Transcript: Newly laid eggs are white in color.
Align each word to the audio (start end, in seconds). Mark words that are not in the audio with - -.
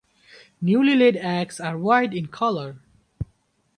Newly 0.61 0.95
laid 0.95 1.15
eggs 1.17 1.59
are 1.59 1.77
white 1.77 2.11
in 2.11 2.25
color. 2.25 2.77